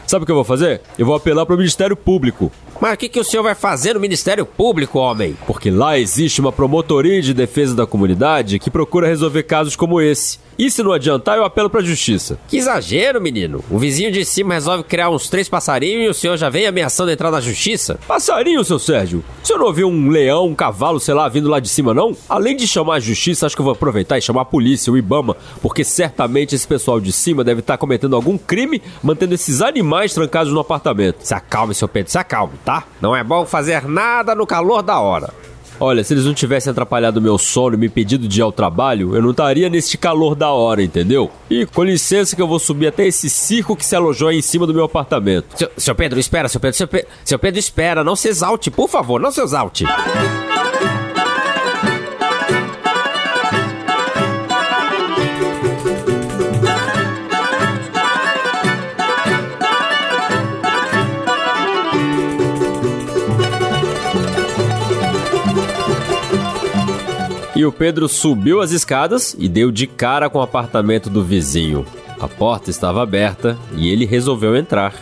Sabe 0.07 0.23
o 0.23 0.25
que 0.25 0.31
eu 0.31 0.35
vou 0.37 0.45
fazer? 0.45 0.79
Eu 0.97 1.05
vou 1.05 1.13
apelar 1.13 1.45
para 1.45 1.55
o 1.55 1.57
Ministério 1.57 1.97
Público. 1.97 2.49
Mas 2.79 2.93
o 2.93 2.97
que, 2.97 3.09
que 3.09 3.19
o 3.19 3.23
senhor 3.23 3.43
vai 3.43 3.55
fazer 3.55 3.93
no 3.93 3.99
Ministério 3.99 4.45
Público, 4.45 4.99
homem? 4.99 5.35
Porque 5.45 5.69
lá 5.71 5.97
existe 5.97 6.39
uma 6.39 6.51
promotoria 6.51 7.21
de 7.21 7.33
defesa 7.33 7.75
da 7.75 7.87
comunidade 7.87 8.59
que 8.59 8.69
procura 8.69 9.07
resolver 9.07 9.43
casos 9.43 9.75
como 9.75 9.99
esse. 10.01 10.39
E 10.57 10.71
se 10.71 10.81
não 10.81 10.91
adiantar, 10.91 11.37
eu 11.37 11.45
apelo 11.45 11.69
pra 11.69 11.81
justiça. 11.81 12.39
Que 12.47 12.57
exagero, 12.57 13.21
menino. 13.21 13.63
O 13.69 13.77
vizinho 13.77 14.11
de 14.11 14.25
cima 14.25 14.55
resolve 14.55 14.83
criar 14.83 15.09
uns 15.11 15.29
três 15.29 15.47
passarinhos 15.47 16.03
e 16.03 16.09
o 16.09 16.13
senhor 16.15 16.35
já 16.35 16.49
vem 16.49 16.65
ameaçando 16.65 17.11
entrar 17.11 17.29
na 17.29 17.39
justiça? 17.39 17.99
Passarinho, 18.07 18.63
seu 18.63 18.79
Sérgio? 18.79 19.23
O 19.43 19.45
senhor 19.45 19.59
não 19.59 19.67
ouviu 19.67 19.87
um 19.87 20.09
leão, 20.09 20.47
um 20.47 20.55
cavalo, 20.55 20.99
sei 20.99 21.13
lá, 21.13 21.29
vindo 21.29 21.47
lá 21.47 21.59
de 21.59 21.69
cima, 21.69 21.93
não? 21.93 22.17
Além 22.27 22.57
de 22.57 22.67
chamar 22.67 22.95
a 22.95 22.99
justiça, 22.99 23.45
acho 23.45 23.55
que 23.55 23.61
eu 23.61 23.65
vou 23.65 23.73
aproveitar 23.73 24.17
e 24.17 24.21
chamar 24.21 24.41
a 24.41 24.45
polícia, 24.45 24.91
o 24.91 24.97
Ibama, 24.97 25.37
porque 25.61 25.83
certamente 25.83 26.55
esse 26.55 26.67
pessoal 26.67 26.99
de 26.99 27.11
cima 27.11 27.43
deve 27.43 27.59
estar 27.59 27.77
cometendo 27.77 28.15
algum 28.15 28.35
crime 28.35 28.81
mantendo 29.03 29.35
esses 29.35 29.61
animais 29.61 30.15
trancados 30.15 30.51
no 30.51 30.59
apartamento. 30.59 31.17
Se 31.21 31.35
acalme, 31.35 31.75
seu 31.75 31.87
Pedro, 31.87 32.11
se 32.11 32.17
acalme, 32.17 32.53
tá? 32.67 32.83
Não 32.99 33.15
é 33.15 33.23
bom 33.23 33.45
fazer 33.45 33.87
nada 33.87 34.35
no 34.35 34.45
calor 34.45 34.83
da 34.83 34.99
hora. 34.99 35.33
Olha, 35.79 36.03
se 36.03 36.13
eles 36.13 36.25
não 36.25 36.33
tivessem 36.33 36.69
atrapalhado 36.69 37.21
meu 37.21 37.37
sono 37.37 37.75
e 37.75 37.77
me 37.77 37.87
pedido 37.87 38.27
de 38.27 38.39
ir 38.39 38.41
ao 38.41 38.51
trabalho, 38.51 39.15
eu 39.15 39.21
não 39.21 39.31
estaria 39.31 39.69
neste 39.69 39.97
calor 39.97 40.35
da 40.35 40.51
hora, 40.51 40.83
entendeu? 40.83 41.31
E 41.49 41.65
com 41.65 41.83
licença 41.83 42.35
que 42.35 42.41
eu 42.41 42.47
vou 42.47 42.59
subir 42.59 42.87
até 42.87 43.07
esse 43.07 43.29
circo 43.29 43.73
que 43.73 43.85
se 43.85 43.95
alojou 43.95 44.27
aí 44.27 44.39
em 44.39 44.41
cima 44.41 44.67
do 44.67 44.73
meu 44.73 44.83
apartamento. 44.83 45.57
Seu, 45.57 45.71
seu 45.77 45.95
Pedro, 45.95 46.19
espera, 46.19 46.49
seu 46.49 46.59
Pedro, 46.59 46.75
seu, 46.75 46.87
Pe 46.89 47.05
seu 47.23 47.39
Pedro, 47.39 47.57
espera, 47.57 48.03
não 48.03 48.17
se 48.17 48.27
exalte, 48.27 48.69
por 48.69 48.89
favor, 48.89 49.21
não 49.21 49.31
se 49.31 49.39
exalte. 49.39 49.85
E 67.57 67.65
o 67.65 67.71
Pedro 67.71 68.07
subiu 68.07 68.61
as 68.61 68.69
escadas 68.69 69.35
e 69.39 69.49
deu 69.49 69.71
de 69.71 69.87
cara 69.87 70.29
com 70.29 70.37
o 70.37 70.43
apartamento 70.43 71.09
do 71.09 71.23
vizinho. 71.23 71.87
A 72.19 72.27
porta 72.27 72.69
estava 72.69 73.01
aberta 73.01 73.57
e 73.75 73.89
ele 73.89 74.05
resolveu 74.05 74.55
entrar. 74.55 74.93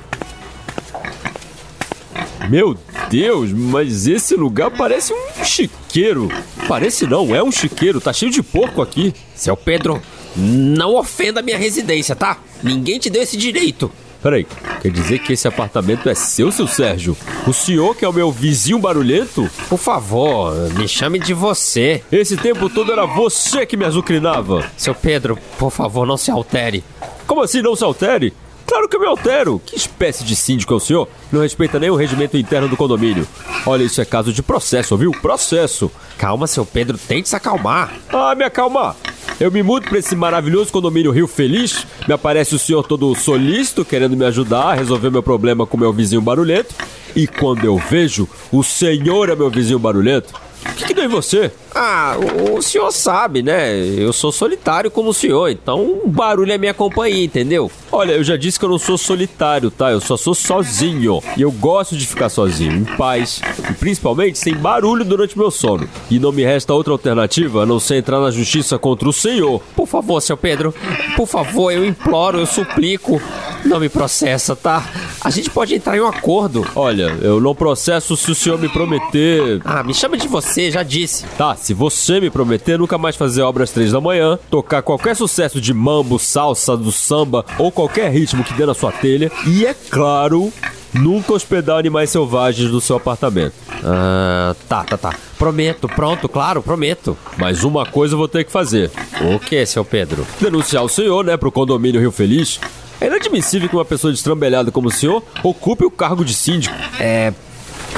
Meu 2.50 2.78
Deus, 3.10 3.52
mas 3.52 4.08
esse 4.08 4.36
lugar 4.36 4.72
parece 4.72 5.12
um 5.12 5.44
chiqueiro. 5.44 6.30
Parece 6.66 7.06
não, 7.06 7.36
é 7.36 7.44
um 7.44 7.52
chiqueiro, 7.52 8.00
tá 8.00 8.14
cheio 8.14 8.32
de 8.32 8.42
porco 8.42 8.82
aqui. 8.82 9.14
Seu 9.36 9.58
Pedro, 9.58 10.02
não 10.34 10.96
ofenda 10.96 11.42
minha 11.42 11.58
residência, 11.58 12.16
tá? 12.16 12.38
Ninguém 12.64 13.00
te 13.00 13.10
deu 13.10 13.22
esse 13.22 13.36
direito. 13.36 13.92
Peraí, 14.26 14.48
quer 14.82 14.90
dizer 14.90 15.20
que 15.20 15.34
esse 15.34 15.48
apartamento 15.48 16.10
é 16.10 16.16
seu, 16.16 16.52
seu 16.52 16.66
Sérgio? 16.66 17.16
O 17.46 17.54
senhor 17.54 17.96
que 17.96 18.04
é 18.04 18.10
o 18.10 18.12
meu 18.12 18.32
vizinho 18.32 18.80
barulhento? 18.80 19.48
Por 19.70 19.78
favor, 19.78 20.52
me 20.74 20.88
chame 20.88 21.20
de 21.20 21.32
você. 21.32 22.04
Esse 22.12 22.36
tempo 22.36 22.68
todo 22.68 22.92
era 22.92 23.06
você 23.06 23.68
que 23.68 23.78
me 23.78 23.86
azucrinava. 23.86 24.68
Seu 24.76 24.96
Pedro, 24.96 25.38
por 25.60 25.70
favor, 25.70 26.08
não 26.08 26.18
se 26.18 26.32
altere. 26.32 26.84
Como 27.28 27.44
assim 27.44 27.62
não 27.62 27.76
se 27.76 27.84
altere? 27.84 28.34
Claro 28.66 28.90
que 28.90 28.96
eu 28.96 29.00
me 29.00 29.06
altero! 29.06 29.62
Que 29.64 29.76
espécie 29.76 30.24
de 30.24 30.36
síndico 30.36 30.74
é 30.74 30.78
o 30.78 30.80
senhor? 30.80 31.08
Não 31.32 31.42
respeita 31.42 31.80
nem 31.80 31.92
o 31.92 31.96
regimento 31.96 32.36
interno 32.36 32.68
do 32.68 32.76
condomínio. 32.76 33.28
Olha, 33.64 33.84
isso 33.84 34.02
é 34.02 34.06
caso 34.06 34.34
de 34.34 34.42
processo, 34.42 34.98
viu? 34.98 35.12
Processo! 35.12 35.92
Calma, 36.18 36.48
seu 36.48 36.66
Pedro, 36.66 36.98
tente 36.98 37.30
se 37.30 37.36
acalmar. 37.36 37.94
Ah, 38.12 38.34
me 38.34 38.44
acalmar! 38.44 38.96
Eu 39.40 39.52
me 39.52 39.62
mudo 39.62 39.90
para 39.90 40.00
esse 40.00 40.16
maravilhoso 40.16 40.72
condomínio 40.72 41.12
Rio 41.12 41.28
Feliz, 41.28 41.86
me 42.08 42.14
aparece 42.14 42.56
o 42.56 42.60
senhor 42.60 42.84
todo 42.84 43.14
solícito, 43.16 43.84
querendo 43.84 44.16
me 44.16 44.24
ajudar 44.24 44.70
a 44.70 44.74
resolver 44.74 45.10
meu 45.10 45.22
problema 45.22 45.66
com 45.66 45.76
meu 45.78 45.92
vizinho 45.92 46.22
barulhento, 46.22 46.74
e 47.14 47.28
quando 47.28 47.66
eu 47.66 47.78
vejo, 47.78 48.30
o 48.50 48.64
senhor 48.64 49.30
é 49.30 49.36
meu 49.36 49.50
vizinho 49.50 49.78
barulhento, 49.78 50.34
O 50.66 50.74
que, 50.76 50.86
que 50.86 50.94
deu 50.94 51.04
em 51.04 51.10
você? 51.10 51.52
Ah, 51.78 52.16
o, 52.54 52.62
senhor 52.62 52.90
sabe, 52.90 53.44
né? 53.44 53.78
Eu 53.98 54.14
sou 54.14 54.32
solitário 54.32 54.90
como 54.90 55.10
o 55.10 55.14
senhor, 55.14 55.50
então 55.50 56.00
o 56.06 56.08
barulho 56.08 56.54
é 56.54 56.58
minha 56.58 56.74
companhia, 56.74 57.26
entendeu? 57.26 57.70
Olha, 57.92 58.14
eu 58.14 58.24
já 58.24 58.38
disse 58.38 58.58
que 58.58 58.64
eu 58.64 58.70
não 58.70 58.78
sou 58.80 58.98
solitário, 58.98 59.70
tá? 59.70 59.92
Eu 59.92 60.00
só 60.00 60.16
sou 60.16 60.34
sozinho. 60.34 61.22
E 61.36 61.42
eu 61.42 61.52
gosto 61.52 61.98
de 61.98 62.06
ficar 62.08 62.30
sozinho, 62.30 62.72
em 62.72 62.86
paz. 62.86 63.42
E 63.70 63.74
principalmente 63.74 64.38
sem 64.38 64.56
barulho 64.56 65.04
durante 65.04 65.38
meu 65.38 65.52
sono. 65.52 65.88
E 66.10 66.18
não 66.18 66.32
me 66.32 66.44
resta 66.44 66.74
outra 66.74 66.94
alternativa 66.94 67.64
a 67.64 67.66
não 67.66 67.80
ser 67.80 67.98
entrar 67.98 68.22
na 68.22 68.32
justiça 68.32 68.80
contra 68.80 69.10
o 69.10 69.14
senhor. 69.14 69.62
Por 69.76 69.88
favor, 69.88 70.22
seu 70.22 70.38
Pedro. 70.38 70.74
Por 71.18 71.28
favor, 71.28 71.72
eu 71.72 71.86
imploro, 71.86 72.40
eu 72.40 72.46
suplico. 72.46 73.22
Não 73.66 73.80
me 73.80 73.90
processa, 73.90 74.56
tá? 74.56 74.88
A 75.22 75.30
gente 75.30 75.50
pode 75.50 75.76
entrar 75.76 75.98
em 75.98 76.02
um 76.02 76.08
acordo. 76.08 76.66
Olha, 76.76 77.18
eu 77.22 77.42
não 77.42 77.56
processo 77.56 78.16
se 78.16 78.32
o 78.32 78.36
senhor 78.36 78.60
me 78.60 78.70
prometer. 78.70 79.60
Ah, 79.66 79.84
me 79.84 79.94
chama 79.94 80.16
de 80.18 80.28
você, 80.28 80.70
já 80.70 80.84
disse. 80.84 81.26
Tá, 81.38 81.56
se 81.66 81.74
você 81.74 82.20
me 82.20 82.30
prometer 82.30 82.78
nunca 82.78 82.96
mais 82.96 83.16
fazer 83.16 83.42
obras 83.42 83.72
três 83.72 83.92
da 83.92 84.00
manhã, 84.00 84.38
tocar 84.52 84.84
qualquer 84.84 85.16
sucesso 85.16 85.60
de 85.60 85.74
mambo, 85.74 86.20
salsa, 86.20 86.78
do 86.78 86.92
samba 86.92 87.44
ou 87.58 87.72
qualquer 87.72 88.12
ritmo 88.12 88.44
que 88.44 88.54
dê 88.54 88.68
na 88.68 88.76
sua 88.76 88.92
telha, 88.92 89.32
e 89.48 89.66
é 89.66 89.74
claro, 89.74 90.54
nunca 90.94 91.34
hospedar 91.34 91.80
animais 91.80 92.12
selvagens 92.12 92.70
no 92.70 92.80
seu 92.80 92.98
apartamento. 92.98 93.56
Ah, 93.84 94.56
tá, 94.70 94.84
tá, 94.84 94.96
tá. 94.96 95.16
Prometo, 95.40 95.88
pronto, 95.88 96.30
claro, 96.30 96.62
prometo. 96.62 97.18
Mas 97.36 97.64
uma 97.64 97.84
coisa 97.84 98.14
eu 98.14 98.20
vou 98.20 98.28
ter 98.28 98.44
que 98.44 98.52
fazer. 98.52 98.92
O 99.34 99.40
que, 99.40 99.66
seu 99.66 99.84
Pedro? 99.84 100.24
Denunciar 100.40 100.84
o 100.84 100.90
senhor, 100.90 101.26
né, 101.26 101.36
pro 101.36 101.52
condomínio 101.52 102.00
Rio 102.00 102.12
Feliz. 102.12 102.60
É 103.02 103.08
inadmissível 103.08 103.68
que 103.68 103.76
uma 103.76 103.84
pessoa 103.84 104.14
destrambelhada 104.14 104.72
como 104.72 104.90
o 104.90 104.92
senhor 104.92 105.24
ocupe 105.42 105.84
o 105.84 105.90
cargo 105.90 106.24
de 106.24 106.36
síndico. 106.36 106.76
É. 107.00 107.34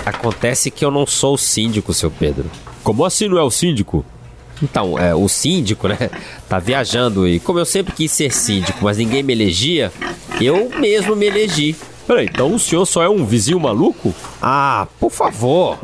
Acontece 0.06 0.72
que 0.72 0.86
eu 0.86 0.90
não 0.90 1.06
sou 1.06 1.34
o 1.34 1.38
síndico, 1.38 1.94
seu 1.94 2.10
Pedro. 2.10 2.50
Como 2.88 3.04
assim 3.04 3.28
não 3.28 3.38
é 3.38 3.44
o 3.44 3.52
síndico? 3.52 4.06
Então, 4.64 4.98
é, 4.98 5.14
o 5.14 5.28
síndico, 5.28 5.90
né, 5.90 6.10
tá 6.48 6.58
viajando 6.58 7.28
e 7.28 7.38
como 7.38 7.60
eu 7.60 7.66
sempre 7.66 7.94
quis 7.94 8.10
ser 8.10 8.34
síndico, 8.34 8.80
mas 8.82 8.96
ninguém 8.98 9.22
me 9.22 9.34
elegia, 9.34 9.92
eu 10.40 10.70
mesmo 10.80 11.14
me 11.14 11.26
elegi. 11.26 11.76
Peraí, 12.08 12.28
então 12.28 12.56
o 12.56 12.58
senhor 12.58 12.86
só 12.86 13.04
é 13.04 13.10
um 13.10 13.26
vizinho 13.26 13.60
maluco? 13.60 14.16
Ah, 14.42 14.88
por 15.02 15.12
favor, 15.12 15.78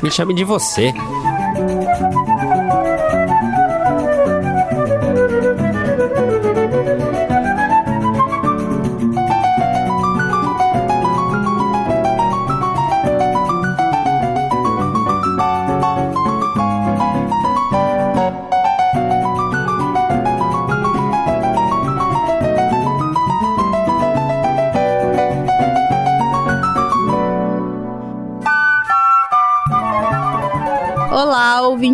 me 0.00 0.12
chame 0.12 0.32
de 0.32 0.44
você. 0.44 0.92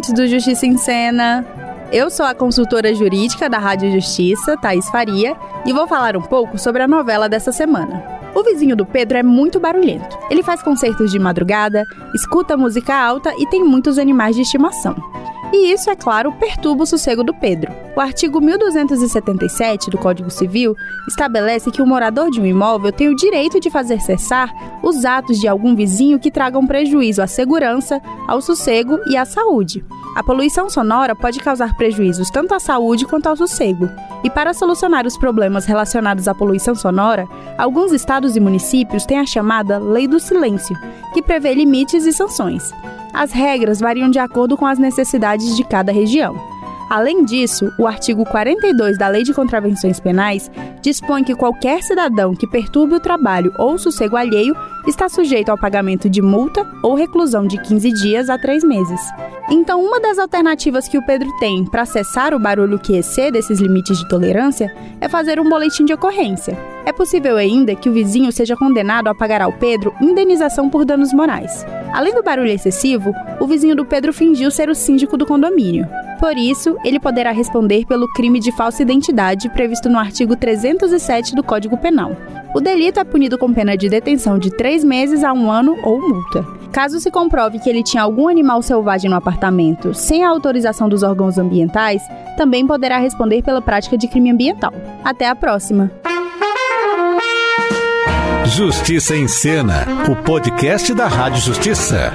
Ouvintes 0.01 0.15
do 0.15 0.27
Justiça 0.27 0.65
em 0.65 0.79
Cena. 0.79 1.45
Eu 1.93 2.09
sou 2.09 2.25
a 2.25 2.35
consultora 2.35 2.95
jurídica 2.95 3.51
da 3.51 3.59
Rádio 3.59 3.93
Justiça, 3.93 4.57
Thaís 4.57 4.89
Faria, 4.89 5.37
e 5.67 5.75
vou 5.75 5.87
falar 5.87 6.17
um 6.17 6.23
pouco 6.23 6.57
sobre 6.57 6.83
a 6.83 6.89
novela 6.89 7.29
dessa 7.29 7.53
semana. 7.53 8.03
O 8.35 8.43
vizinho 8.43 8.75
do 8.75 8.87
Pedro 8.87 9.19
é 9.19 9.23
muito 9.23 9.61
barulhento. 9.61 10.19
Ele 10.31 10.43
faz 10.43 10.63
concertos 10.63 11.11
de 11.11 11.19
madrugada, 11.19 11.85
escuta 12.15 12.57
música 12.57 12.95
alta 12.95 13.35
e 13.37 13.47
tem 13.51 13.63
muitos 13.63 13.99
animais 13.99 14.35
de 14.35 14.43
estimação. 14.43 14.97
E 15.53 15.73
isso, 15.73 15.91
é 15.91 15.97
claro, 15.97 16.33
perturba 16.33 16.85
o 16.85 16.87
sossego 16.87 17.25
do 17.25 17.35
Pedro. 17.35 17.73
O 17.97 18.01
artigo 18.01 18.41
1277 18.41 19.91
do 19.91 19.99
Código 19.99 20.31
Civil 20.31 20.77
estabelece 21.09 21.73
que 21.73 21.83
o 21.83 21.87
morador 21.87 22.31
de 22.31 22.41
um 22.41 22.47
imóvel 22.47 22.93
tem 22.93 23.09
o 23.09 23.17
direito 23.17 23.59
de 23.59 23.69
fazer 23.69 24.01
cessar 24.01 24.53
os 24.81 25.05
atos 25.05 25.41
de 25.41 25.49
algum 25.49 25.75
vizinho 25.75 26.21
que 26.21 26.31
tragam 26.31 26.65
prejuízo 26.67 27.21
à 27.21 27.27
segurança, 27.27 28.01
ao 28.29 28.41
sossego 28.41 29.01
e 29.09 29.17
à 29.17 29.25
saúde. 29.25 29.85
A 30.17 30.23
poluição 30.23 30.71
sonora 30.71 31.15
pode 31.15 31.41
causar 31.41 31.77
prejuízos 31.77 32.31
tanto 32.31 32.55
à 32.55 32.61
saúde 32.61 33.07
quanto 33.07 33.29
ao 33.29 33.37
sossego. 33.37 33.89
E 34.23 34.31
para 34.31 34.55
solucionar 34.55 35.07
os 35.07 35.17
problemas 35.17 35.67
relacionados 35.67 36.29
à 36.29 36.35
poluição 36.35 36.75
sonora, 36.75 37.29
alguns 37.59 37.93
estados 37.93 38.37
e 38.37 38.41
municípios 38.41 39.05
têm 39.05 39.19
a 39.19 39.27
chamada 39.27 39.79
Lei 39.79 40.07
do 40.07 40.21
Silêncio, 40.21 40.77
que 41.13 41.23
prevê 41.23 41.55
limites 41.55 42.07
e 42.07 42.13
sanções. 42.13 42.73
As 43.13 43.33
regras 43.33 43.81
variam 43.81 44.11
de 44.11 44.19
acordo 44.19 44.57
com 44.57 44.67
as 44.67 44.79
necessidades 44.79 45.57
de 45.57 45.65
cada 45.65 45.93
região. 45.93 46.37
Além 46.91 47.25
disso, 47.25 47.71
o 47.79 47.87
artigo 47.87 48.25
42 48.25 48.99
da 48.99 49.07
Lei 49.07 49.23
de 49.23 49.33
Contravenções 49.33 50.01
Penais 50.01 50.51
dispõe 50.83 51.23
que 51.23 51.37
qualquer 51.37 51.85
cidadão 51.85 52.35
que 52.35 52.49
perturbe 52.49 52.95
o 52.95 53.01
trabalho 53.01 53.55
ou 53.57 53.75
o 53.75 53.79
sossego 53.79 54.17
alheio 54.17 54.57
está 54.89 55.09
sujeito 55.09 55.51
ao 55.51 55.59
pagamento 55.59 56.11
de 56.11 56.21
multa 56.21 56.67
ou 56.83 56.97
reclusão 56.97 57.47
de 57.47 57.63
15 57.63 57.93
dias 57.93 58.29
a 58.29 58.37
3 58.37 58.65
meses. 58.65 59.01
Então, 59.49 59.81
uma 59.81 60.01
das 60.01 60.19
alternativas 60.19 60.89
que 60.89 60.99
o 60.99 61.07
Pedro 61.07 61.31
tem 61.39 61.65
para 61.65 61.87
cessar 61.87 62.35
o 62.35 62.41
barulho 62.41 62.77
que 62.77 62.97
excede 62.97 63.39
esses 63.39 63.61
limites 63.61 63.97
de 63.97 64.09
tolerância 64.09 64.75
é 65.01 65.09
fazer 65.09 65.39
um 65.39 65.49
boletim 65.49 65.85
de 65.85 65.93
ocorrência. 65.93 66.59
É 66.85 66.93
possível 66.93 67.37
ainda 67.37 67.77
que 67.77 67.89
o 67.89 67.93
vizinho 67.93 68.33
seja 68.33 68.57
condenado 68.57 69.07
a 69.07 69.15
pagar 69.15 69.43
ao 69.43 69.53
Pedro 69.53 69.95
indenização 70.01 70.69
por 70.69 70.85
danos 70.85 71.13
morais. 71.13 71.65
Além 71.93 72.15
do 72.15 72.23
barulho 72.23 72.51
excessivo, 72.51 73.13
o 73.41 73.47
vizinho 73.47 73.75
do 73.75 73.85
Pedro 73.85 74.13
fingiu 74.13 74.51
ser 74.51 74.69
o 74.69 74.75
síndico 74.75 75.17
do 75.17 75.27
condomínio. 75.27 75.87
Por 76.21 76.37
isso, 76.37 76.77
ele 76.85 77.01
poderá 77.01 77.33
responder 77.33 77.87
pelo 77.87 78.07
crime 78.13 78.39
de 78.39 78.53
falsa 78.53 78.83
identidade 78.83 79.49
previsto 79.49 79.89
no 79.89 79.99
artigo 79.99 80.37
307 80.37 81.35
do 81.35 81.43
Código 81.43 81.79
Penal. 81.79 82.15
O 82.55 82.61
delito 82.61 83.01
é 83.01 83.05
punido 83.05 83.39
com 83.39 83.53
pena 83.53 83.77
de 83.77 83.89
detenção 83.89 84.39
de 84.39 84.51
três 84.51 84.85
meses 84.85 85.25
a 85.25 85.33
um 85.33 85.51
ano 85.51 85.79
ou 85.83 86.01
multa. 86.01 86.45
Caso 86.71 87.01
se 87.01 87.11
comprove 87.11 87.59
que 87.59 87.69
ele 87.69 87.83
tinha 87.83 88.03
algum 88.03 88.29
animal 88.29 88.63
selvagem 88.63 89.11
no 89.11 89.17
apartamento 89.17 89.93
sem 89.93 90.25
a 90.25 90.29
autorização 90.29 90.89
dos 90.89 91.03
órgãos 91.03 91.39
ambientais, 91.39 92.03
também 92.37 92.67
poderá 92.67 92.99
responder 92.99 93.43
pela 93.43 93.63
prática 93.63 93.97
de 93.99 94.07
crime 94.07 94.31
ambiental. 94.31 94.73
Até 95.03 95.29
a 95.29 95.35
próxima! 95.35 95.91
Justiça 98.51 99.17
em 99.17 99.29
Cena, 99.29 99.87
o 100.09 100.17
podcast 100.17 100.93
da 100.93 101.07
Rádio 101.07 101.41
Justiça. 101.41 102.13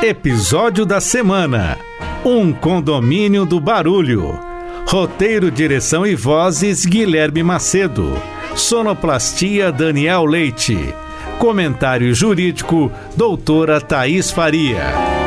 Episódio 0.00 0.86
da 0.86 1.00
semana: 1.00 1.76
Um 2.24 2.52
condomínio 2.52 3.44
do 3.44 3.58
barulho. 3.58 4.38
Roteiro, 4.86 5.50
direção 5.50 6.06
e 6.06 6.14
vozes: 6.14 6.86
Guilherme 6.86 7.42
Macedo. 7.42 8.16
Sonoplastia: 8.54 9.72
Daniel 9.72 10.24
Leite. 10.24 10.94
Comentário 11.40 12.14
jurídico: 12.14 12.92
Doutora 13.16 13.80
Thaís 13.80 14.30
Faria. 14.30 15.25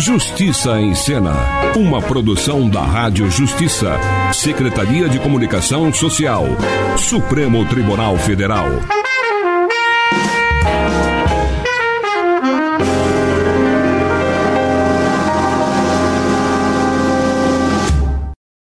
Justiça 0.00 0.80
em 0.80 0.94
Cena, 0.94 1.34
uma 1.76 2.00
produção 2.00 2.70
da 2.70 2.80
Rádio 2.80 3.30
Justiça, 3.30 3.92
Secretaria 4.32 5.10
de 5.10 5.18
Comunicação 5.18 5.92
Social, 5.92 6.46
Supremo 6.96 7.66
Tribunal 7.66 8.16
Federal. 8.16 8.99